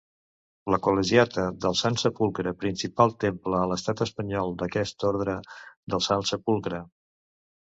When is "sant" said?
1.81-1.97, 6.09-6.27